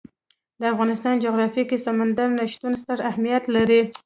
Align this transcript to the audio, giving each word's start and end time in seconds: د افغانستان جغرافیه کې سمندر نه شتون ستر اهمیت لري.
د 0.59 0.61
افغانستان 0.73 1.15
جغرافیه 1.25 1.63
کې 1.69 1.83
سمندر 1.85 2.27
نه 2.37 2.43
شتون 2.51 2.73
ستر 2.81 2.97
اهمیت 3.09 3.43
لري. 3.55 3.81